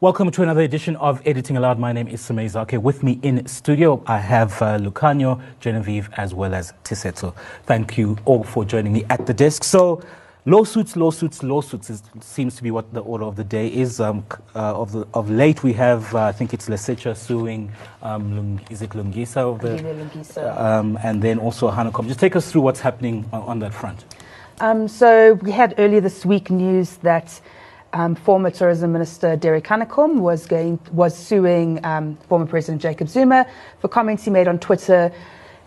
[0.00, 1.80] Welcome to another edition of Editing Aloud.
[1.80, 2.80] My name is Samay Zake.
[2.80, 7.34] With me in studio, I have uh, Lukanyo, Genevieve, as well as Tiseto.
[7.64, 9.64] Thank you all for joining me at the desk.
[9.64, 10.00] So,
[10.46, 13.98] lawsuits, lawsuits, lawsuits is, seems to be what the order of the day is.
[13.98, 18.36] Um, uh, of, the, of late, we have, uh, I think it's Lesetja suing, um,
[18.36, 19.52] Lung, is it Lungisa?
[19.52, 20.60] Of the, Lungisa.
[20.60, 22.06] Um, and then also Hanekom.
[22.06, 24.04] Just take us through what's happening on, on that front.
[24.60, 27.40] Um, so, we had earlier this week news that
[27.92, 33.46] um, former Tourism Minister Derek Hanekom was going was suing um, former President Jacob Zuma
[33.80, 35.12] for comments he made on Twitter,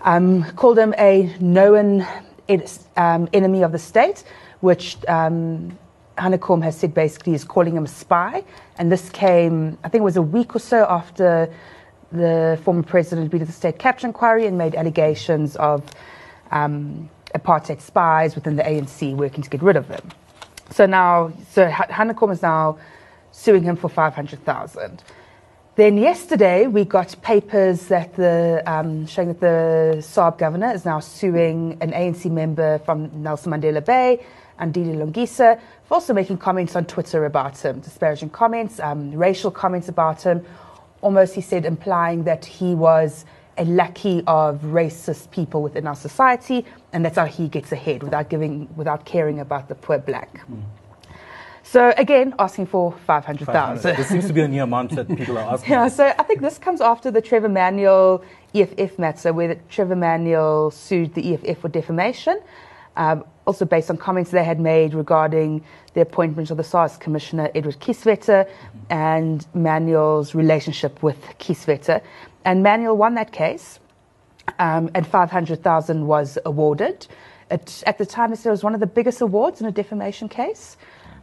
[0.04, 2.06] um, called him a known
[2.98, 4.24] um, enemy of the state,
[4.60, 5.78] which um,
[6.18, 8.44] Hanekom has said basically is calling him a spy.
[8.78, 11.52] And this came, I think it was a week or so after
[12.12, 15.84] the former president had been at the state capture inquiry and made allegations of
[16.52, 20.02] um, apartheid spies within the ANC working to get rid of him.
[20.72, 22.78] So now, so Hanekom is now
[23.32, 25.04] suing him for 500,000.
[25.76, 31.00] Then yesterday we got papers that the um, showing that the SARB governor is now
[31.00, 34.24] suing an ANC member from Nelson Mandela Bay,
[34.60, 39.90] Andile Lungisa, for also making comments on Twitter about him, disparaging comments, um, racial comments
[39.90, 40.46] about him.
[41.02, 43.26] Almost, he said, implying that he was
[43.58, 48.30] a lackey of racist people within our society, and that's how he gets ahead without
[48.30, 50.42] giving, without caring about the poor black.
[50.50, 50.64] Mm.
[51.64, 53.96] So again, asking for five hundred thousand.
[53.96, 55.72] This seems to be a new amount that people are asking.
[55.72, 60.72] yeah, so I think this comes after the Trevor Manuel EFF matter, where Trevor Manuel
[60.72, 62.42] sued the EFF for defamation,
[62.98, 67.50] um, also based on comments they had made regarding the appointment of the SARS Commissioner
[67.56, 68.80] Edward Kieswetter mm-hmm.
[68.90, 72.02] and Manuel's relationship with Kieswetter.
[72.44, 73.80] And Manuel won that case,
[74.60, 77.08] um, and 500,000 was awarded.
[77.50, 80.78] It, at the time, it was one of the biggest awards in a defamation case.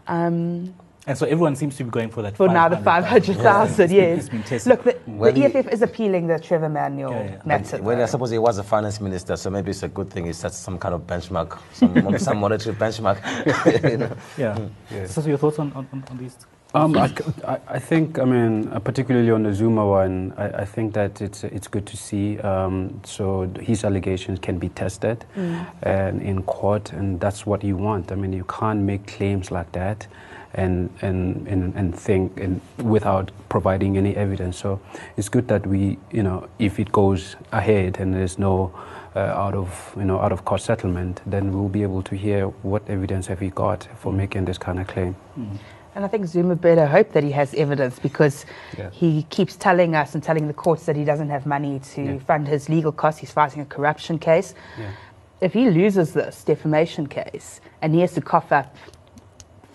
[0.06, 0.74] Um,
[1.08, 2.36] and so everyone seems to be going for that.
[2.36, 4.20] For now, the 500,000, yeah.
[4.50, 4.66] yes.
[4.66, 7.42] Look, the, the EFF is appealing the Trevor Manuel yeah, yeah.
[7.46, 7.82] matter.
[7.82, 10.34] Well, I suppose he was a finance minister, so maybe it's a good thing he
[10.34, 13.18] sets some kind of benchmark, some, some monetary benchmark.
[13.90, 14.16] you know?
[14.36, 14.68] Yeah.
[14.90, 15.06] yeah.
[15.06, 16.36] So, so your thoughts on, on, on these?
[16.74, 17.10] Um, I,
[17.66, 21.42] I, think, I mean, uh, particularly on the Zuma one, I, I think that it's
[21.42, 22.38] it's good to see.
[22.40, 25.66] Um, so his allegations can be tested mm.
[25.82, 28.12] and in court, and that's what you want.
[28.12, 30.06] I mean, you can't make claims like that
[30.54, 34.58] and and and, and think and without providing any evidence.
[34.58, 34.78] So
[35.16, 38.72] it's good that we, you know, if it goes ahead and there's no
[39.16, 42.48] uh, out of you know out of court settlement, then we'll be able to hear
[42.62, 45.16] what evidence have we got for making this kind of claim.
[45.38, 45.58] Mm.
[45.98, 48.46] And I think Zuma better hope that he has evidence because
[48.78, 48.88] yeah.
[48.90, 52.18] he keeps telling us and telling the courts that he doesn't have money to yeah.
[52.20, 53.18] fund his legal costs.
[53.18, 54.54] He's fighting a corruption case.
[54.78, 54.92] Yeah.
[55.40, 58.76] If he loses this defamation case and he has to cough up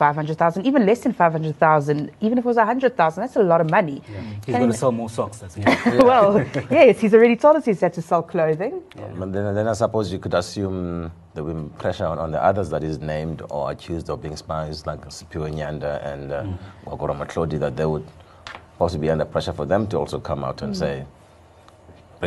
[0.04, 4.02] 500,000, even less than 500,000, even if it was 100,000, that's a lot of money.
[4.12, 4.22] Yeah.
[4.46, 5.64] He's going to sell more socks, does he?
[6.12, 8.82] well, yes, he's already told us he's had to sell clothing.
[8.98, 9.08] Yeah.
[9.18, 12.70] Then, then I suppose you could assume there will be pressure on, on, the others
[12.72, 17.18] that is named or accused of being spies, like Siphiwe Nyanda and uh, mm.
[17.22, 18.06] Matlodi, that they would
[18.78, 20.80] possibly be under pressure for them to also come out and mm.
[20.80, 21.06] say,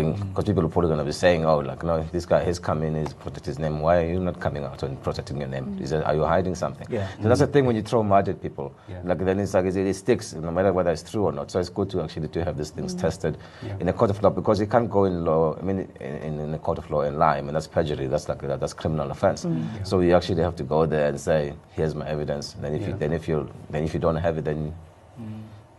[0.02, 2.82] because people are probably going to be saying, "Oh, like no, this guy has come
[2.82, 3.80] in, he's protected his name.
[3.80, 5.78] Why are you not coming out and protecting your name?
[5.80, 7.08] Is that, are you hiding something?" Yeah.
[7.22, 8.74] So that's the thing when you throw mud at people.
[8.88, 9.00] Yeah.
[9.04, 11.50] Like then it's like it, sticks, no matter whether it's true or not.
[11.50, 13.00] So it's good to actually to have these things mm.
[13.00, 13.76] tested yeah.
[13.80, 15.56] in a court of law because you can't go in law.
[15.58, 17.38] I mean, in, in a court of law and lie.
[17.38, 18.06] I mean, that's perjury.
[18.06, 19.44] That's like that's criminal offense.
[19.44, 19.76] Mm.
[19.76, 19.82] Yeah.
[19.84, 22.94] So you actually have to go there and say, "Here's my evidence." Then if you
[22.94, 24.74] then if you then if you don't have it, then mm.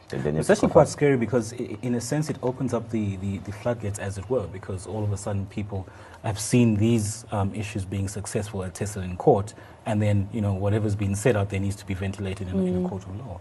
[0.10, 4.00] It's actually quite scary because, in a sense, it opens up the, the, the, floodgates,
[4.00, 5.86] as it were, because all of a sudden people
[6.24, 9.54] have seen these um, issues being successful and tested in court,
[9.86, 12.68] and then, you know, whatever's been said out there needs to be ventilated in, mm.
[12.68, 12.90] in a mm.
[12.90, 13.40] court of law.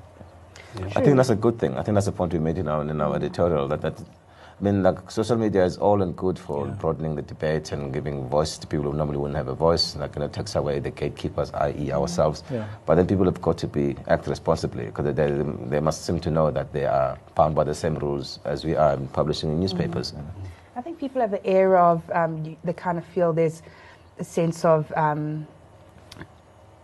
[0.78, 0.87] Yeah.
[0.97, 1.77] I think that's a good thing.
[1.78, 4.03] I think that's the point we made in our, in our editorial, that, that
[4.59, 6.72] I mean, like social media is all and good for yeah.
[6.75, 9.94] broadening the debate and giving voice to people who normally wouldn't have a voice.
[9.97, 12.42] Like, you know, takes away the gatekeepers, i.e., ourselves.
[12.51, 12.66] Yeah.
[12.86, 15.31] But then people have got to be act responsibly because they,
[15.69, 18.75] they must seem to know that they are bound by the same rules as we
[18.75, 20.13] are in publishing in newspapers.
[20.13, 20.78] Mm-hmm.
[20.78, 23.63] I think people have the air of um, they kind of feel there's
[24.19, 25.47] a sense of um,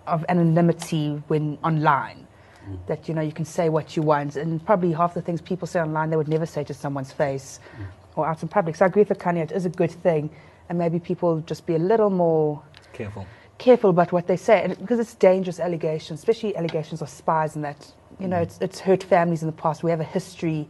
[0.07, 2.27] of anonymity when online
[2.69, 2.79] mm.
[2.87, 5.67] that you know you can say what you want, and probably half the things people
[5.67, 7.85] say online they would never say to someone's face mm.
[8.17, 8.77] or out in public.
[8.77, 10.31] So I agree with Kanye; it is a good thing,
[10.69, 12.63] and maybe people just be a little more
[12.93, 13.27] careful
[13.59, 17.65] careful about what they say, and because it's dangerous allegations, especially allegations of spies and
[17.65, 17.93] that.
[18.19, 18.43] You know, mm.
[18.43, 19.83] it's, it's hurt families in the past.
[19.83, 20.69] We have a history,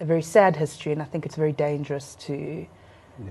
[0.00, 2.66] a very sad history, and I think it's very dangerous to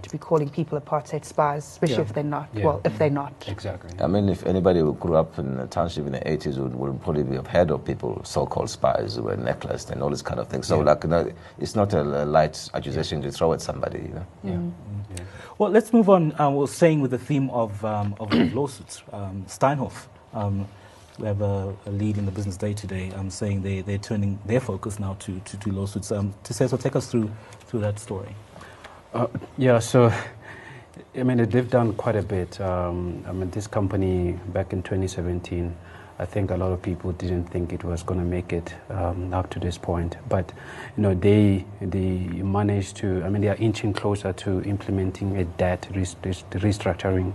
[0.01, 2.01] to be calling people apartheid spies, especially Yeah.
[2.01, 2.49] if they're not.
[2.53, 2.65] Yeah.
[2.65, 3.33] Well, if they're not.
[3.47, 3.91] Exactly.
[3.99, 7.01] I mean, if anybody who grew up in a township in the 80s would, would
[7.03, 10.47] probably have heard of people, so-called spies, who were necklaced and all this kind of
[10.47, 10.63] thing.
[10.63, 10.85] So, Yeah.
[10.85, 14.25] like, you know, it's not a, a light accusation to throw at somebody, you know.
[14.43, 14.51] Yeah.
[15.17, 15.23] yeah.
[15.57, 16.39] Well, let's move on.
[16.39, 19.03] Uh, we're staying with the theme of, um, of lawsuits.
[19.13, 20.67] Um, Steinhoff, um,
[21.19, 24.37] we have a, a lead in the business day today, um, saying they, they're turning
[24.45, 26.11] their focus now to, to, to lawsuits.
[26.11, 27.31] Um, Tiseso, take us through,
[27.67, 28.35] through that story.
[29.15, 29.27] Uh,
[29.57, 30.11] yeah, so
[31.17, 32.59] I mean, they've done quite a bit.
[32.59, 35.73] Um, I mean, this company back in 2017,
[36.19, 39.33] I think a lot of people didn't think it was going to make it um,
[39.33, 40.17] up to this point.
[40.27, 40.51] But
[40.97, 43.23] you know, they they managed to.
[43.23, 47.31] I mean, they are inching closer to implementing a debt res- res- restructuring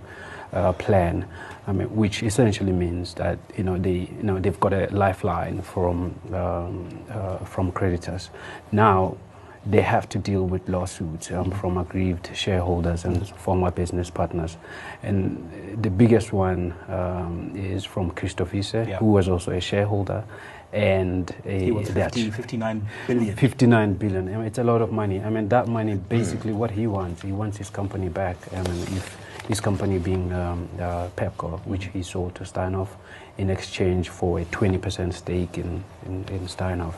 [0.52, 1.26] uh, plan.
[1.66, 5.62] I mean, which essentially means that you know they you know they've got a lifeline
[5.62, 8.28] from um, uh, from creditors.
[8.70, 9.16] Now
[9.66, 14.56] they have to deal with lawsuits um, from aggrieved shareholders and former business partners.
[15.02, 18.96] And the biggest one um, is from Christo Wiese, Yeah.
[18.96, 20.24] who was also a shareholder.
[20.72, 23.36] And a, He was that- 50, 59 billion.
[23.36, 24.28] 59 billion.
[24.28, 25.20] I mean, it's a lot of money.
[25.20, 28.36] I mean, that money, basically, what he wants, he wants his company back.
[28.54, 29.18] I mean, if
[29.48, 32.88] his company being um, uh, Pepkor, which he sold to Steinhoff
[33.36, 36.94] in exchange for a 20% stake in, in, in Steinhoff.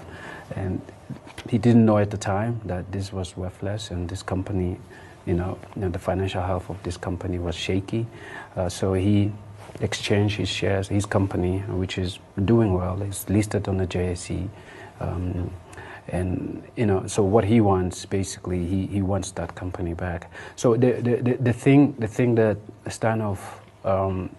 [0.54, 0.80] And
[1.52, 4.78] he didn't know at the time that this was worthless and this company,
[5.26, 8.06] you know, you know the financial health of this company was shaky.
[8.56, 9.30] Uh, so he
[9.80, 14.48] exchanged his shares, his company, which is doing well, is listed on the JSE.
[15.00, 15.50] Um,
[16.08, 20.30] and you know, so what he wants basically, he, he wants that company back.
[20.56, 22.56] So the the, the, the thing the thing that
[22.86, 23.40] Steinhoff,
[23.84, 24.30] um,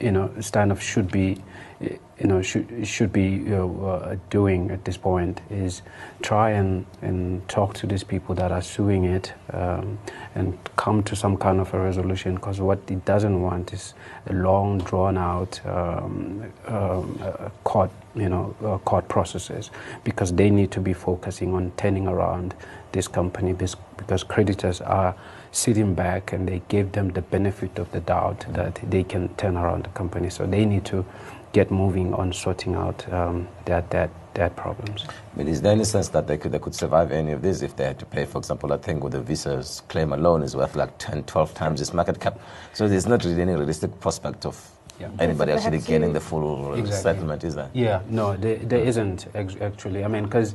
[0.00, 1.42] you know, Steinhoff should be,
[1.80, 5.82] you know, should should be you know, uh, doing at this point is
[6.22, 9.98] try and and talk to these people that are suing it um,
[10.34, 12.34] and come to some kind of a resolution.
[12.34, 13.94] Because what it doesn't want is
[14.26, 19.70] a long, drawn out um, um, uh, court, you know, uh, court processes,
[20.04, 22.54] because they need to be focusing on turning around
[22.96, 25.14] this company because creditors are
[25.52, 29.56] sitting back and they gave them the benefit of the doubt that they can turn
[29.56, 30.30] around the company.
[30.30, 31.04] So they need to
[31.52, 35.06] get moving on sorting out um, their debt, debt problems.
[35.36, 37.76] Mean, is there any sense that they could, they could survive any of this if
[37.76, 40.74] they had to pay, for example, I think with the Wiese's claim alone is worth
[40.74, 42.38] like 10, 12 times its market cap.
[42.72, 45.08] So there's not really any realistic prospect of Yeah.
[45.18, 47.02] anybody Yes, actually getting the full Exactly.
[47.02, 47.70] settlement, is there?
[47.74, 50.04] Yeah, no, there, there isn't actually.
[50.04, 50.54] I mean, because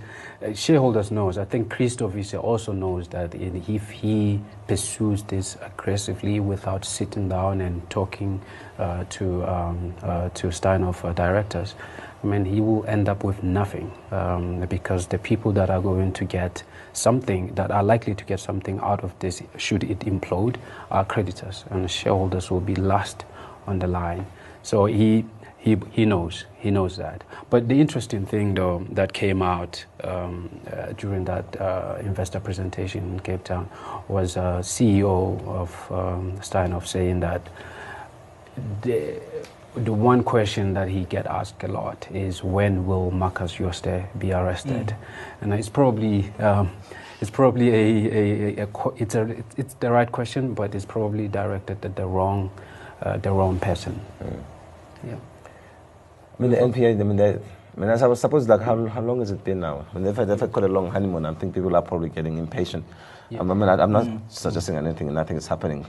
[0.56, 1.38] shareholders knows.
[1.38, 7.62] I think Christo Wiese also knows that if he pursues this aggressively without sitting down
[7.62, 8.42] and talking
[8.80, 11.76] uh, to um, uh, to Steinhoff uh, directors,
[12.24, 16.14] I mean, he will end up with nothing um, because the people that are going
[16.14, 20.58] to get something, that are likely to get something out of this, should it implode,
[20.92, 23.26] are creditors, and shareholders will be last
[23.72, 24.26] on the line.
[24.62, 25.26] So he,
[25.58, 27.24] he, he knows, he knows that.
[27.50, 33.04] But the interesting thing, though, that came out um, uh, during that uh, investor presentation
[33.14, 33.70] in Cape Town
[34.08, 37.42] was uh, CEO of um, Steinhoff saying that
[38.82, 39.20] the,
[39.76, 44.34] the one question that he get asked a lot is when will Markus Jooste be
[44.34, 44.96] arrested?
[45.42, 46.72] And it's probably um,
[47.22, 51.28] it's probably a, a, a, a it's a it's the right question, but it's probably
[51.28, 52.50] directed at the wrong
[53.02, 54.00] uh, the wrong person.
[55.06, 55.16] Yeah.
[56.38, 58.86] I mean, the NPA, I mean, they, I mean, as I was supposed, like, how,
[58.88, 59.86] how long has it been now?
[59.92, 61.26] I mean, they've had, they've had quite a long honeymoon.
[61.26, 62.86] I think people are probably getting impatient.
[63.30, 63.40] Yeah.
[63.40, 65.86] Um, I mean, I, I'm not suggesting anything, nothing is happening.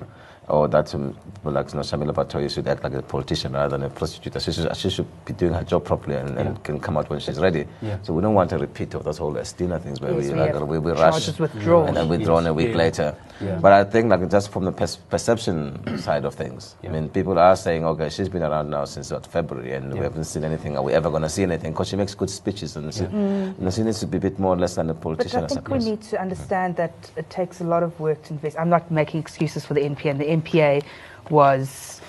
[0.49, 3.77] Or that um, people like you know, Shamila Batohi should act like a politician rather
[3.79, 4.43] than a prostitute.
[4.43, 6.63] She should, she should be doing her job properly and, and Yeah.
[6.65, 7.65] can come out when she's ready.
[7.81, 7.99] Yeah.
[8.03, 10.41] So we don't want a repeat of those whole Estina things where Yes, we, we
[10.41, 11.89] like, we, we rush charges withdrawn.
[11.89, 12.51] and then withdrawn Yes.
[12.51, 12.77] a week Yeah.
[12.77, 13.15] later.
[13.41, 13.59] Yeah.
[13.63, 17.39] But I think like just from the pers- perception side of things, I mean, people
[17.39, 20.77] are saying, okay, she's been around now since what, February and we haven't seen anything.
[20.77, 21.71] Are we ever going to see anything?
[21.73, 24.39] Because she makes good speeches and she, you know, she needs to be a bit
[24.41, 25.41] more or less than a politician.
[25.43, 28.33] I I think we need to understand that it takes a lot of work to
[28.35, 28.59] invest.
[28.59, 30.85] I'm not making excuses for the NPA, and the NPA
[31.31, 32.01] was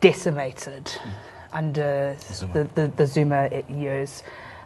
[0.00, 0.90] decimated
[1.52, 2.52] under Zuma.
[2.52, 4.22] the, the, the Zuma years.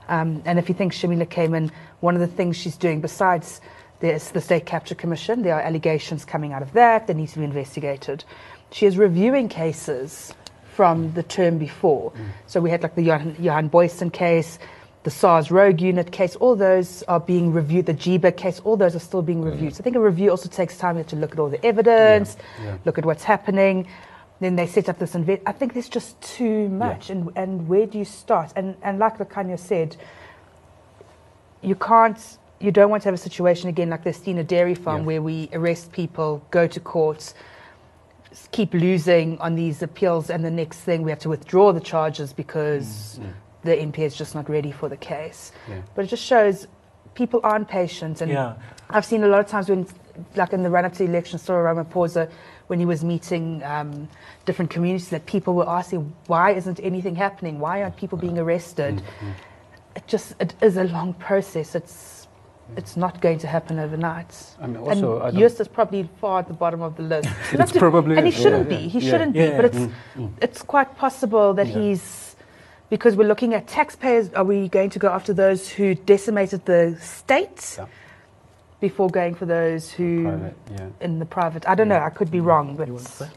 [0.09, 3.61] Um, and if you think Shamila came in, one of the things she's doing, besides
[4.01, 7.39] there's the State Capture Commission, there are allegations coming out of that that need to
[7.39, 8.25] be investigated.
[8.71, 10.35] She is reviewing cases
[10.75, 12.13] from the term before.
[12.47, 14.59] So we had like the Johan, Johan Booysen case,
[15.05, 18.97] the SARS rogue unit case, all those are being reviewed, the JIBA case, all those
[18.97, 19.75] are still being reviewed.
[19.75, 20.97] So I think a review also takes time.
[20.97, 22.79] You have to look at all the evidence, yeah.
[22.87, 23.87] look at what's happening.
[24.41, 27.11] Then they set up this inve- I think there's just too much.
[27.11, 28.53] And, and where do you start?
[28.57, 29.97] And, and like Lukanyo said,
[31.63, 32.19] you can't
[32.61, 35.07] you don't want to have a situation again like the Stena Dairy Farm Yeah.
[35.07, 37.35] where we arrest people, go to court,
[38.53, 42.33] keep losing on these appeals, and the next thing we have to withdraw the charges
[42.33, 43.33] because mm, mm.
[43.65, 45.53] The NPA is just not ready for the case.
[45.69, 45.81] Yeah.
[45.95, 46.67] But it just shows
[47.15, 48.21] people aren't patient.
[48.21, 48.55] And Yeah.
[48.91, 49.87] I've seen a lot of times when,
[50.37, 52.31] like in the run up to the election, Cyril Ramaphosa,
[52.69, 54.09] when he was meeting um,
[54.45, 57.59] different communities, that people were asking, why isn't anything happening?
[57.59, 58.97] Why aren't people being arrested?
[58.97, 59.35] Mm, mm, mm.
[59.97, 61.75] It just it is a long process.
[61.75, 62.27] It's
[62.77, 64.35] it's not going to happen overnight.
[64.61, 67.29] I mean, also, I and don't- is probably far at the bottom of the list.
[67.53, 68.77] It's probably and he shouldn't yeah.
[68.79, 68.89] be.
[68.89, 69.11] He Yeah.
[69.11, 69.57] shouldn't Yeah, be.
[69.57, 69.93] But it's
[70.41, 72.24] it's quite possible that he's
[72.91, 74.31] because we're looking at taxpayers.
[74.35, 77.87] Are we going to go after those who decimated the state Yeah.
[78.81, 80.89] before going for those who Private, yeah.
[81.01, 81.69] in the private?
[81.69, 81.99] I don't know.
[81.99, 83.29] I could be wrong, but You want to say?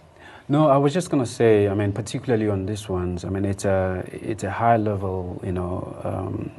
[0.49, 3.43] No, I was just going to say, I mean, particularly on this ones, I mean,
[3.43, 5.75] it's a it's a high level, you know,
[6.05, 6.49] um,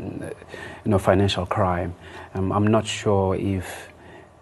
[0.85, 1.95] you know, financial crime.
[2.35, 3.88] Um, I'm not sure if,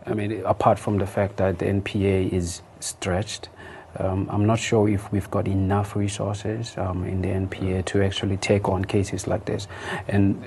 [0.04, 3.48] I mean, apart from the fact that the NPA is stretched,
[3.98, 8.36] um, I'm not sure if we've got enough resources um, in the NPA to actually
[8.38, 9.68] take on cases like this,
[10.08, 10.42] and.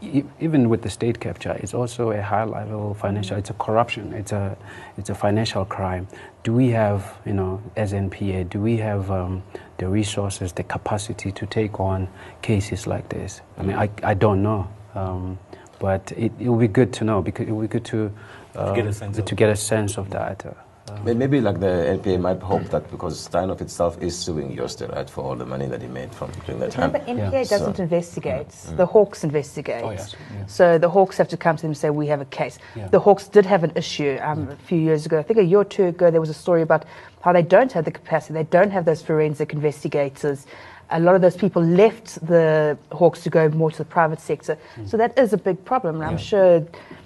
[0.00, 3.36] e- Even with the state capture, it's also a high level financial.
[3.36, 4.12] It's a corruption.
[4.14, 4.56] It's a,
[4.96, 6.06] it's a financial crime.
[6.44, 9.42] Do we have, you know, as NPA, do we have um,
[9.78, 12.06] the resources, the capacity to take on
[12.42, 13.42] cases like this?
[13.58, 15.38] I mean, I, I don't know, um,
[15.80, 18.12] but it, it will be good to know because it will be good to,
[18.54, 20.44] uh, get a sense to of- get a sense of that.
[20.90, 21.66] Uh, Maybe like the
[21.98, 25.66] NPA might hope that because Steinhoff itself is suing Jooste, right, for all the money
[25.66, 26.92] that he made from during that time.
[26.92, 28.48] remember, NPA So- doesn't investigate.
[28.76, 29.82] The Hawks investigate.
[29.84, 30.46] Oh, yes, yeah.
[30.46, 32.58] So the Hawks have to come to them and say, we have a case.
[32.74, 32.88] Yeah.
[32.88, 35.18] The Hawks did have an issue um, a few years ago.
[35.18, 36.84] I think a year or two ago, there was a story about
[37.22, 38.34] how they don't have the capacity.
[38.34, 40.46] They don't have those forensic investigators.
[40.90, 44.56] A lot of those people left the Hawks to go more to the private sector.
[44.86, 45.96] So that is a big problem.
[45.96, 46.64] And I'm sure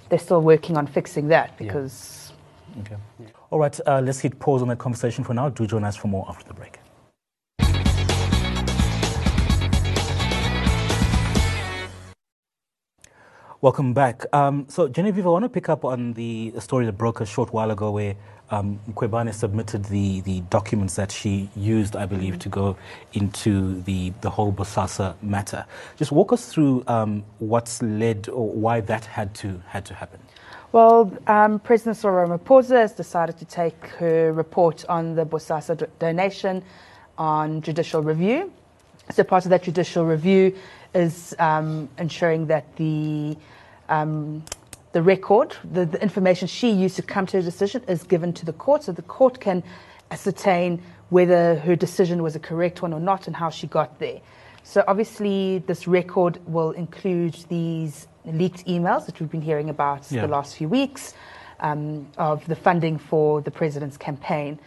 [0.08, 1.66] they're still working on fixing that Yeah.
[1.66, 2.21] because
[2.80, 2.96] Okay.
[3.50, 5.48] All right, uh, let's hit pause on that conversation for now.
[5.48, 6.78] Do join us for more after the break.
[13.60, 14.24] Welcome back.
[14.32, 17.52] Um, so, Genevieve, I want to pick up on the story that broke a short
[17.52, 18.16] while ago where
[18.50, 22.76] um, Mkhwebane submitted the, the documents that she used, I believe, to go
[23.12, 25.64] into the, the whole Bosasa matter.
[25.96, 30.18] Just walk us through um, what's led or why that had to, had to happen.
[30.72, 35.86] Well, um, President Cyril Ramaphosa has decided to take her report on the Bosasa do-
[35.98, 36.64] donation
[37.18, 38.50] on judicial review.
[39.10, 40.56] So part of that judicial review
[40.94, 43.36] is um, ensuring that the
[43.90, 44.42] um,
[44.92, 48.46] the record, the, the information she used to come to a decision, is given to
[48.46, 49.62] the court, so the court can
[50.10, 54.20] ascertain whether her decision was a correct one or not, and how she got there.
[54.64, 60.22] So obviously, this record will include these leaked emails that we've been hearing about Yeah.
[60.22, 61.14] the last few weeks
[61.60, 64.58] um, of the funding for the president's campaign.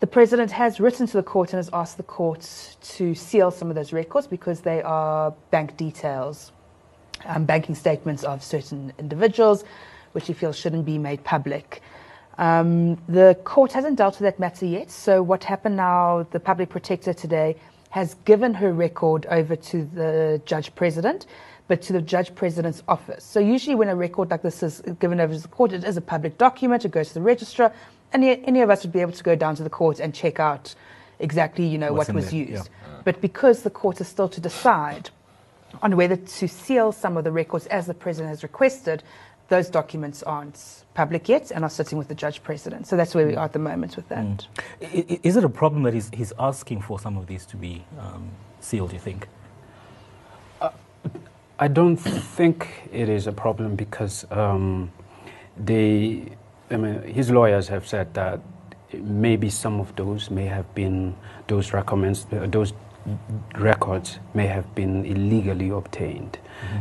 [0.00, 3.68] The president has written to the court and has asked the court to seal some
[3.70, 6.52] of those records because they are bank details,
[7.24, 9.64] um, banking statements of certain individuals,
[10.12, 11.80] which he feels shouldn't be made public.
[12.38, 14.90] Um, the court hasn't dealt with that matter yet.
[14.90, 16.26] So what happened now?
[16.30, 17.56] The public protector today
[17.96, 21.24] has given her record over to the judge president,
[21.66, 23.24] but to the judge president's office.
[23.24, 25.96] So usually when a record like this is given over to the court, it is
[25.96, 26.84] a public document.
[26.84, 27.72] It goes to the registrar,
[28.12, 30.38] and any, of us would be able to go down to the court and check
[30.38, 30.74] out
[31.20, 32.68] exactly, you know, What's what was there, used.
[32.68, 33.00] yeah.
[33.02, 35.08] But because the court is still to decide
[35.80, 39.02] on whether to seal some of the records as the president has requested,
[39.48, 42.86] those documents aren't public yet and are sitting with the judge president.
[42.86, 44.46] So that's where we are at the moment with that.
[44.82, 47.56] I- i- Is it a problem that he's, he's asking for some of these to
[47.56, 49.28] be um, sealed, you think?
[51.58, 54.90] I don't think it is a problem because um,
[55.56, 56.32] they,
[56.70, 58.40] I mean, his lawyers have said that
[58.92, 61.14] maybe some of those may have been
[61.46, 62.74] those recommends, uh, those
[63.56, 66.38] records may have been illegally obtained.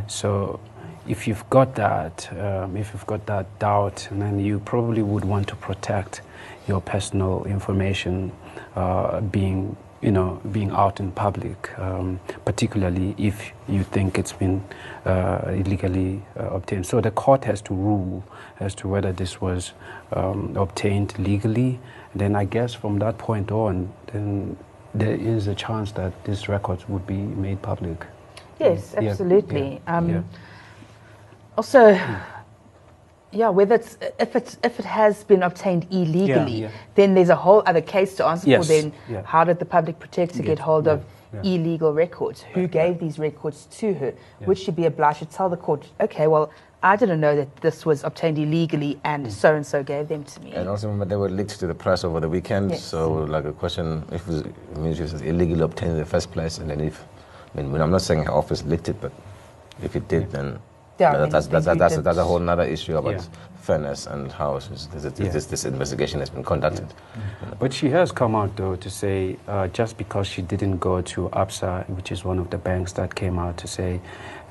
[0.07, 0.59] So,
[1.07, 5.47] if you've got that, um, if you've got that doubt, then you probably would want
[5.49, 6.21] to protect
[6.67, 8.31] your personal information
[8.75, 14.63] uh, being you know, being out in public, um, particularly if you think it's been
[15.03, 16.85] uh, illegally uh, obtained.
[16.85, 18.23] So the court has to rule
[18.59, 19.73] as to whether this was
[20.11, 21.79] um, obtained legally.
[22.13, 24.57] then I guess from that point on, then
[24.93, 28.05] there is a chance that these records would be made public.
[28.59, 29.81] Yes, absolutely.
[29.87, 30.21] yeah, um, yeah.
[31.57, 31.97] Also,
[33.31, 36.69] yeah, whether it's if it's if it has been obtained illegally, Yeah.
[36.95, 38.73] then there's a whole other case to answer Yes, for.
[38.73, 39.21] Then, yeah.
[39.23, 41.03] how did the public protector get Get- hold yeah, of
[41.43, 42.41] illegal records.
[42.53, 44.13] Who gave these records to her?
[44.45, 46.49] Would she be obliged to tell the court, okay, well,
[46.81, 50.41] I didn't know that this was obtained illegally and so and so gave them to
[50.41, 50.53] me?
[50.53, 52.71] And also remember they were leaked to the press over the weekend.
[52.71, 52.83] Yes.
[52.83, 55.97] So like a question if it was, I mean, if it was illegally obtained in
[55.97, 57.03] the first place, and then if
[57.53, 59.11] I mean, when I'm not saying her office leaked it, but
[59.83, 60.59] if it did, then
[60.97, 63.21] Yeah, I that- mean, that's, that's, that's, that's, a whole other issue about Yeah.
[63.61, 65.29] fairness and how this, this, this, Yeah.
[65.29, 66.87] this, this investigation has been conducted.
[67.59, 71.29] But she has come out though to say uh, just because she didn't go to
[71.33, 73.99] ABSA, which is one of the banks that came out to say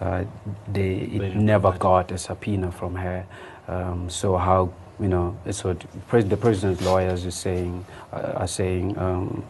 [0.00, 0.24] uh,
[0.72, 3.24] they, it never got a subpoena from her.
[3.68, 5.36] Um, so how you know?
[5.50, 9.44] So the president's lawyers is saying uh, are saying um,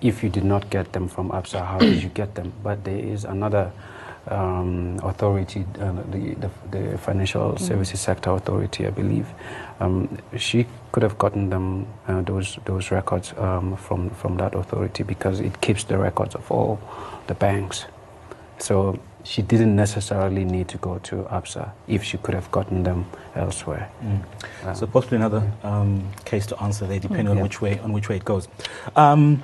[0.00, 2.52] if you did not get them from ABSA, how did you get them?
[2.62, 3.70] But there is another.
[4.30, 9.26] Um, authority, uh, the, the, the Financial Services Sector Authority, I believe,
[9.80, 15.02] um, she could have gotten them uh, those those records um, from from that authority
[15.02, 16.78] because it keeps the records of all
[17.26, 17.86] the banks.
[18.58, 23.06] So she didn't necessarily need to go to ABSA if she could have gotten them
[23.34, 23.88] elsewhere.
[24.64, 27.42] Uh, So possibly another um, case to answer there, depending on Yeah.
[27.42, 28.48] which way on which way it goes.
[28.94, 29.42] Um,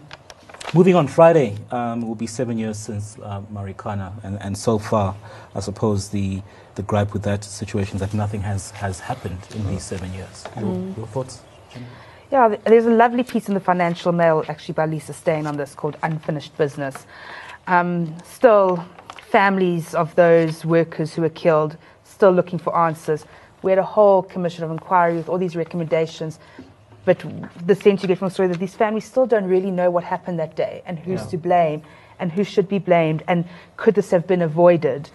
[0.75, 5.15] moving on, Friday um, will be seven years since uh, Marikana, and, and so far,
[5.55, 6.43] I suppose the
[6.75, 10.45] the gripe with that situation is that nothing has has happened in these seven years.
[10.59, 11.43] Your, your thoughts?
[12.31, 15.75] Yeah, there's a lovely piece in the Financial Mail actually by Lisa Steyn on this
[15.75, 17.07] called Unfinished Business.
[17.67, 18.85] Um, still,
[19.31, 23.25] families of those workers who were killed still looking for answers.
[23.63, 26.39] We had a whole commission of inquiry with all these recommendations,
[27.05, 27.25] but
[27.67, 30.05] the sense you get from the story that these families still don't really know what
[30.05, 31.29] happened that day and who's Yeah.
[31.29, 31.83] to blame
[32.19, 33.45] and who should be blamed and
[33.77, 35.11] could this have been avoided.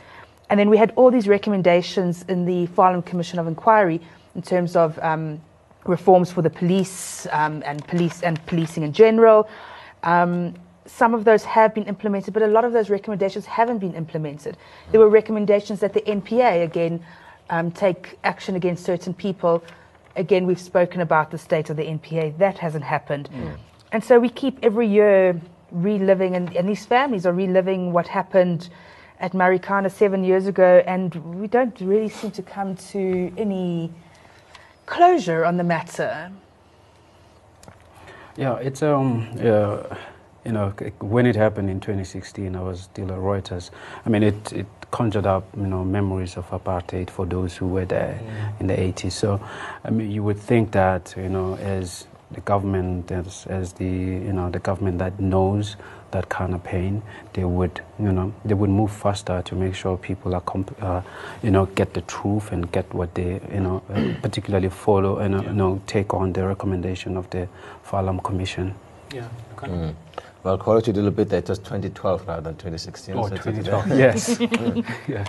[0.50, 4.02] And then we had all these recommendations in the Farlam Commission of Inquiry
[4.36, 5.42] in terms of um,
[5.86, 9.48] reforms for the police um, and police and policing in general.
[10.04, 10.54] Um,
[10.86, 14.58] some of those have been implemented, but a lot of those recommendations haven't been implemented.
[14.92, 17.04] There were recommendations that the NPA again
[17.50, 19.63] um, take action against certain people.
[20.15, 22.38] Again, we've spoken about the state of the NPA.
[22.38, 23.29] That hasn't happened.
[23.91, 25.39] And so we keep every year
[25.72, 28.70] reliving, and, and these families are reliving what happened
[29.20, 33.91] at Marikana seven years ago, and we don't really seem to come to any
[34.86, 36.32] closure on the matter.
[38.36, 39.97] Yeah, it's um, yeah,
[40.45, 43.69] you know, when it happened in 2016, I was still at Reuters.
[44.06, 47.84] I mean, it, it conjured up, you know, memories of apartheid for those who were
[47.86, 48.19] there
[48.60, 49.12] in the 80s.
[49.12, 49.41] So,
[49.84, 54.34] I mean, you would think that, you know, as the government, as, as the, you
[54.34, 55.77] know, the government that knows
[56.12, 57.01] that kind of pain,
[57.34, 61.01] they would, you know, they would move faster to make sure people are, comp- uh,
[61.41, 65.34] you know, get the truth and get what they, you know, uh, particularly follow and,
[65.34, 67.47] uh, you know, take on the recommendation of the
[67.84, 68.75] Farlam Commission.
[69.12, 69.27] Yeah.
[69.58, 69.95] Mm.
[70.43, 71.29] Well, you a little bit.
[71.29, 73.15] That it was 2012 rather than 2016.
[73.17, 73.88] Oh, so 2012.
[73.97, 74.39] yes.
[75.08, 75.25] yeah.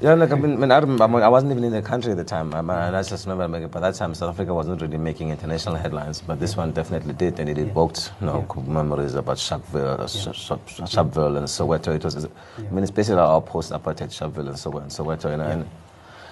[0.00, 2.54] Yeah, like I mean, I, remember, I wasn't even in the country at the time.
[2.54, 6.38] And I just remember, by that time, South Africa wasn't really making international headlines, but
[6.38, 10.50] this one definitely did, and it evoked, you know, memories about Sharpeville, uh, Sh-
[10.94, 11.94] Sharpeville and Soweto.
[11.94, 15.44] It was, I mean, it's basically our post-apartheid Sharpeville and Soweto, and Soweto, you know,
[15.44, 15.68] and,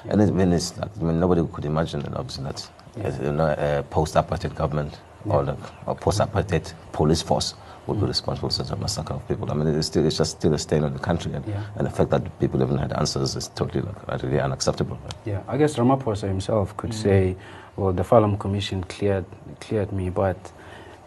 [0.08, 3.32] and it, I mean, it's, like, I mean, nobody could imagine, that, obviously, that you
[3.32, 7.54] know, a post-apartheid government or like a post-apartheid police force
[7.86, 9.50] would be responsible for such a massacre of people.
[9.50, 11.62] I mean, it's still, it's just still a stain on the country, and, Yeah.
[11.76, 14.98] and the fact that people haven't had answers is totally like really unacceptable.
[15.24, 17.36] Yeah, I guess Ramaphosa himself could say,
[17.76, 19.24] well, the Farlam Commission cleared
[19.60, 20.52] cleared me, but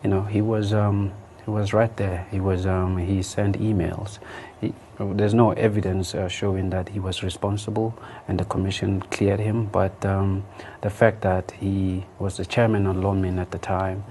[0.03, 1.11] you know, he was um,
[1.45, 2.25] he was right there.
[2.31, 4.19] He was um, he sent emails.
[4.61, 7.93] He, there's no evidence uh, showing that he was responsible,
[8.27, 9.65] and the commission cleared him.
[9.65, 10.43] But um,
[10.81, 14.03] the fact that he was the chairman of Lonmin at the time,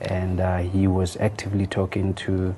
[0.00, 2.54] and uh, he was actively talking to.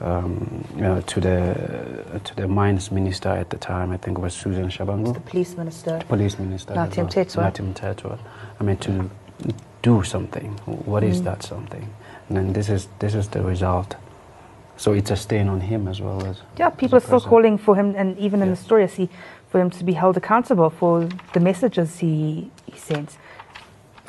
[0.00, 4.20] Um, you know, to the to the mines minister at the time, I think it
[4.20, 6.00] was Susan Shabangu The police minister.
[6.08, 7.08] police minister Natim.
[7.08, 7.52] Tetwa.
[7.52, 8.18] Nathi Mthethwa.
[8.58, 9.08] I mean, to
[9.82, 10.50] do something.
[10.66, 11.88] What is that something?
[12.28, 13.94] And then this is this is the result.
[14.76, 16.40] So it's a stain on him as well as.
[16.58, 18.86] Yeah, people are as a still calling for him, and even in the story, I
[18.88, 19.08] see
[19.50, 23.18] for him to be held accountable for the messages he, he sent,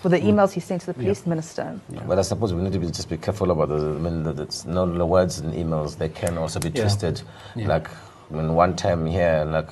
[0.04, 0.34] for the mm.
[0.34, 1.80] emails he sent to the police minister.
[1.90, 2.04] Yeah.
[2.06, 3.84] But I suppose we need to be just be careful about those.
[3.84, 5.98] I mean, that it's not the words and emails.
[5.98, 6.82] They can also be Yeah.
[6.82, 7.22] twisted.
[7.56, 7.70] Yeah.
[7.70, 7.88] Like,
[8.30, 9.70] I mean, one time here, like,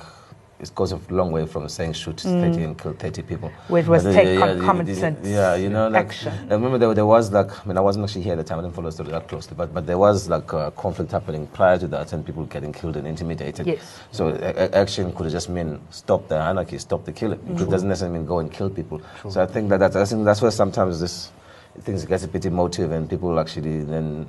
[0.62, 2.52] it goes a long way from saying shoot mm.
[2.52, 3.50] 30 and kill 30 people.
[3.68, 6.32] It was But, take yeah, yeah, concomitant Yeah, you know, like, action.
[6.48, 8.60] I remember there, there was like, I mean, I wasn't actually here at the time.
[8.60, 11.48] I didn't follow the story that closely, but but there was like a conflict happening
[11.48, 13.66] prior to that, and people getting killed and intimidated.
[13.66, 14.00] Yes.
[14.12, 17.40] So a- action could just mean stop the anarchy, stop the killing.
[17.48, 19.02] It doesn't necessarily mean go and kill people.
[19.28, 21.32] So I think that that's, I think that's where sometimes this
[21.80, 24.26] things get a bit emotive and people actually then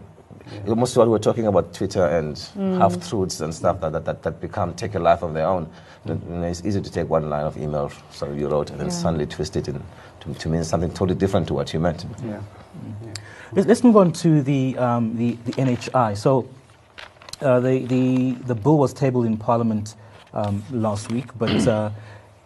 [0.51, 0.71] yeah.
[0.71, 2.77] of what we're talking about Twitter and mm.
[2.77, 5.69] half truths and stuff that, that, that, that, become take a life of their own.
[6.05, 6.43] Mm.
[6.43, 8.93] It's easy to take one line of email so you wrote and then yeah.
[8.93, 9.81] suddenly twist it in,
[10.21, 12.05] to, to mean something totally different to what you meant.
[12.23, 12.41] Yeah.
[12.85, 13.17] Mm.
[13.53, 16.17] Let's, let's move on to the, um, the, the NHI.
[16.17, 16.47] So
[17.41, 19.95] uh, the, the, the bill was tabled in Parliament
[20.33, 21.91] um, last week, but uh,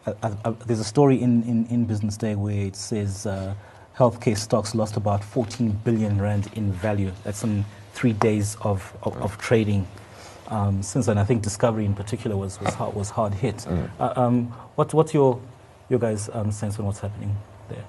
[0.06, 3.54] uh, uh, there's a story in, in, in, Business Day where it says uh,
[3.98, 7.12] healthcare stocks lost about 14 billion rand in value.
[7.24, 7.66] That's in
[7.98, 9.88] three days of, of, of trading.
[10.50, 13.58] Um, since then, I think Discovery in particular was, was, hard, was hard hit.
[13.58, 13.90] Mm.
[14.00, 15.42] Uh, um, what, what's your,
[15.90, 17.36] your guys' um, sense on what's happening
[17.70, 17.84] there?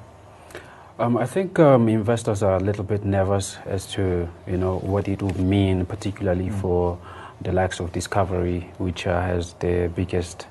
[0.98, 5.08] Um, I think um, investors are a little bit nervous as to you know what
[5.08, 6.60] it would mean, particularly mm.
[6.60, 6.98] for
[7.42, 10.46] the likes of Discovery, which uh, has the biggest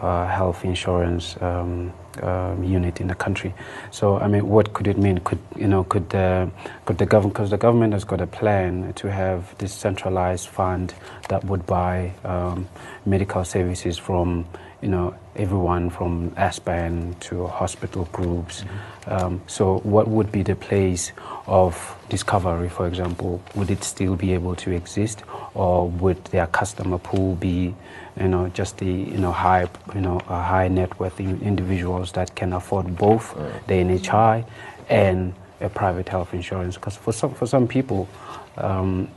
[0.00, 3.54] uh, health insurance um, um, unit in the country.
[3.90, 5.18] So, I mean, what could it mean?
[5.18, 5.84] Could you know?
[5.84, 6.46] Could uh,
[6.84, 7.34] could the government?
[7.34, 10.94] Because the government has got a plan to have this centralized fund
[11.28, 12.68] that would buy um,
[13.06, 14.46] medical services from
[14.84, 18.60] you know, everyone from Aspen to hospital groups.
[18.60, 19.10] Mm-hmm.
[19.10, 21.10] Um, so, what would be the place
[21.46, 23.42] of Discovery, for example?
[23.54, 25.22] Would it still be able to exist,
[25.54, 27.74] or would their customer pool be,
[28.18, 32.52] you know, just the you know high, you know, high net worth individuals that can
[32.52, 33.34] afford both
[33.66, 34.46] the NHI
[34.88, 36.76] and a private health insurance?
[36.76, 38.08] Because for some for some people,
[38.56, 39.08] um,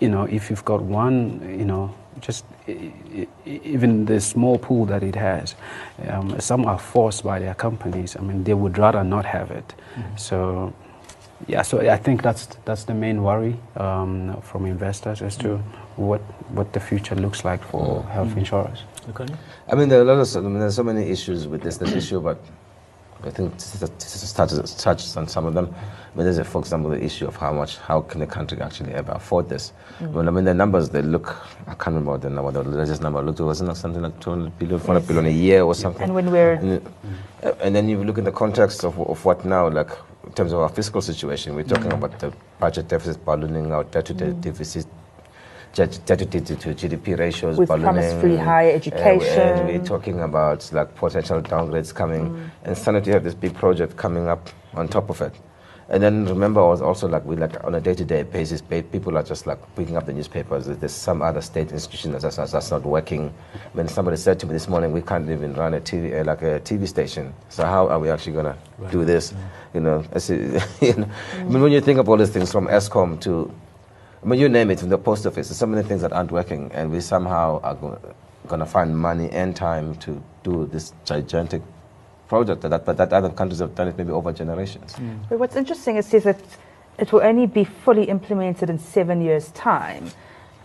[0.00, 2.44] you know, if you've got one, you know, just
[3.46, 5.54] even the small pool that it has,
[6.08, 8.16] um, some are forced by their companies.
[8.16, 9.74] I mean, they would rather not have it.
[9.94, 10.16] Mm-hmm.
[10.16, 10.74] So,
[11.48, 15.58] yeah, so I think that's that's the main worry um, from investors as to
[15.96, 16.20] what
[16.54, 18.10] what the future looks like for mm-hmm.
[18.10, 18.84] health insurance.
[19.10, 19.26] Okay.
[19.68, 21.76] I mean, there are a lot of I mean, there's so many issues with this
[21.78, 22.38] this issue, but
[23.24, 25.74] I think this touches, touches on some of them.
[26.14, 28.92] But there's, a, for example, the issue of how much, how can the country actually
[28.92, 29.72] ever afford this?
[29.98, 30.12] Mm-hmm.
[30.12, 33.20] Well, I mean, the numbers, they look, I can't remember the number, the latest number
[33.20, 35.08] I looked at, wasn't something like 200 billion, 400 yes.
[35.08, 36.02] billion a year or something?
[36.02, 36.52] And when we're...
[36.52, 36.86] And,
[37.60, 39.90] and, then you look in the context of, of what now, like,
[40.24, 42.04] in terms of our fiscal situation, we're talking mm-hmm.
[42.04, 44.40] about the budget deficit ballooning out, debt to mm-hmm.
[44.40, 44.86] deficit
[45.72, 49.40] to, to GDP ratios With promise free higher education.
[49.40, 52.30] Uh, and we're talking about like potential downgrades coming.
[52.30, 52.50] Mm.
[52.64, 55.34] And suddenly you have this big project coming up on top of it.
[55.88, 59.22] And then remember, I was also like, we like on a day-to-day basis, people are
[59.22, 60.66] just like picking up the newspapers.
[60.66, 63.34] There's some other state institution that's, that's, that's not working.
[63.74, 66.40] When somebody said to me this morning, we can't even run a TV, uh, like
[66.40, 67.34] a TV station.
[67.50, 68.90] So how are we actually gonna right.
[68.90, 69.32] do this?
[69.32, 69.38] Yeah.
[69.74, 70.34] You know, I see,
[70.80, 71.10] you know mm.
[71.40, 73.52] I mean, when you think of all these things from Eskom to
[74.22, 76.30] I mean, you name it, from the post office, there's so many things that aren't
[76.30, 77.74] working, and we somehow are
[78.46, 81.62] going to find money and time to do this gigantic
[82.28, 84.94] project that, but that other countries have done it maybe over generations.
[84.94, 85.28] Mm.
[85.28, 86.40] But what's interesting is that
[86.98, 90.10] it will only be fully implemented in seven years' time.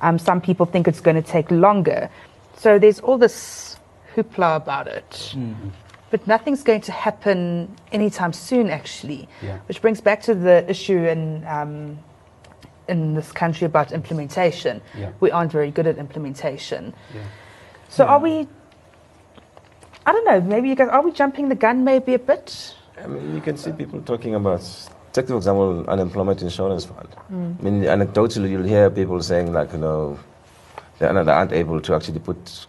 [0.01, 2.09] Um, some people think it's going to take longer.
[2.57, 3.77] So there's all this
[4.15, 5.33] hoopla about it.
[5.35, 5.71] Mm.
[6.09, 9.27] But nothing's going to happen anytime soon, actually.
[9.41, 9.57] Yeah.
[9.67, 11.99] Which brings back to the issue in um,
[12.87, 14.81] in this country about implementation.
[14.97, 15.11] Yeah.
[15.19, 16.93] We aren't very good at implementation.
[17.13, 17.21] Yeah.
[17.89, 18.11] So yeah.
[18.11, 18.47] are we?
[20.05, 20.41] I don't know.
[20.41, 22.75] Maybe you guys are we jumping the gun maybe a bit?
[23.01, 24.63] I mean, you can see people talking about.
[25.13, 27.09] Take for example, unemployment insurance fund.
[27.31, 27.59] Mm.
[27.59, 30.19] I mean, anecdotally, you'll hear people saying like, you know,
[30.99, 32.67] they aren't able to actually put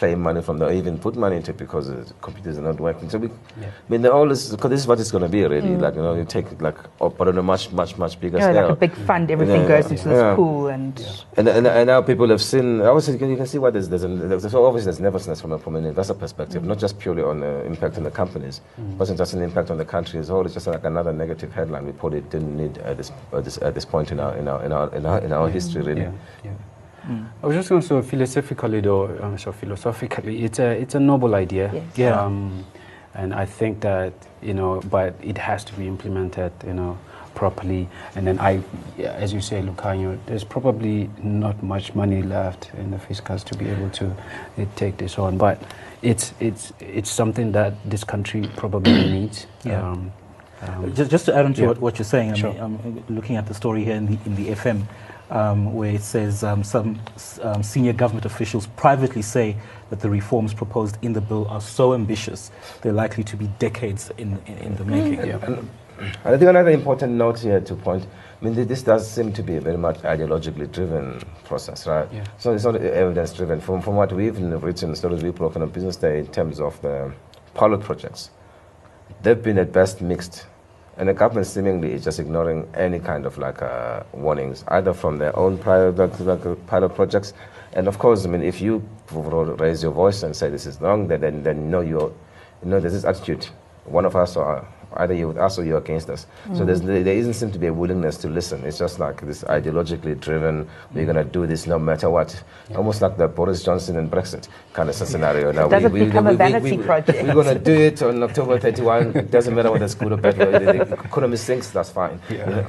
[0.00, 3.10] claim money from them, even put money into it because the computers are not working.
[3.10, 3.66] So we, yeah.
[3.66, 5.72] I mean, they're all this, because this is what it's going to be really.
[5.72, 5.82] Mm.
[5.84, 8.50] Like, you know, you take it like, but on a much, much, much bigger yeah,
[8.50, 8.68] scale.
[8.68, 10.94] like a big fund, everything goes into this pool and...
[11.36, 11.48] and...
[11.48, 14.04] And, and now people have seen, obviously you can, you can see why there's, there's,
[14.04, 16.68] an, there's obviously there's nervousness from a, from an investor perspective, mm.
[16.72, 18.96] not just purely on the impact on the companies, mm.
[18.96, 21.52] wasn't just an impact on the country as a whole, it's just like another negative
[21.52, 24.48] headline we probably didn't need at this, at this, at this point in our, in
[24.48, 26.08] our, in our, in our, in our history really.
[27.06, 27.26] Mm.
[27.42, 31.00] I was just going to say philosophically, though, um, so philosophically, it's a it's a
[31.00, 31.70] noble idea.
[31.72, 31.84] Yes.
[31.96, 32.20] Yeah.
[32.20, 32.64] Um,
[33.14, 36.98] and I think that you know, but it has to be implemented, you know,
[37.34, 37.88] properly.
[38.14, 38.62] And then I,
[38.98, 43.68] as you say, Lukanyo, there's probably not much money left in the fiscals to be
[43.68, 45.38] able to uh, take this on.
[45.38, 45.60] But
[46.02, 49.46] it's it's it's something that this country probably needs.
[49.64, 49.90] Yeah.
[49.90, 50.12] Um,
[50.62, 51.68] um, just, just to add on to yeah.
[51.68, 52.52] what, what, you're saying, I sure.
[52.52, 54.86] mean, I'm looking at the story here in the, in the FM
[55.30, 57.00] um, where it says um, some
[57.42, 59.56] um, senior government officials privately say
[59.90, 62.50] that the reforms proposed in the bill are so ambitious
[62.82, 65.26] they're likely to be decades in, in, in the making.
[65.26, 65.44] Yeah.
[65.44, 65.68] And
[66.24, 68.06] I think another important note here to point.
[68.40, 72.08] I mean, this does seem to be a very much ideologically driven process, right?
[72.10, 72.24] Yeah.
[72.38, 73.60] So it's not evidence driven.
[73.60, 77.12] From, from what we've written, stories we've broken on Business Day in terms of the
[77.52, 78.30] pilot projects,
[79.22, 80.46] they've been at best mixed
[81.00, 85.16] And the government seemingly is just ignoring any kind of like uh, warnings, either from
[85.16, 87.32] their own prior, like, like, pilot projects.
[87.72, 91.08] And of course, I mean, if you raise your voice and say this is wrong,
[91.08, 92.12] then, then, then know, you're,
[92.62, 93.48] you know there's this attitude.
[93.86, 96.26] One of us or either you're with us or you're against us.
[96.46, 96.58] Mm.
[96.58, 98.64] So there's, there isn't seem to be a willingness to listen.
[98.64, 102.42] It's just like this ideologically driven, we're going to do this no matter what.
[102.68, 102.76] Yeah.
[102.76, 105.52] Almost like the Boris Johnson and Brexit kind of scenario.
[105.52, 107.22] Now Does we, it become we, a vanity we, project?
[107.22, 109.16] We're going to do it on October 31.
[109.16, 110.36] it doesn't matter whether it's good or bad.
[110.36, 112.20] The economy sinks, that's fine.
[112.28, 112.66] Yeah.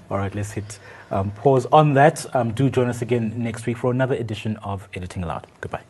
[0.10, 0.78] All right, let's hit
[1.12, 2.24] um, pause on that.
[2.34, 5.46] Um, do join us again next week for another edition of Editing Aloud.
[5.60, 5.82] Goodbye.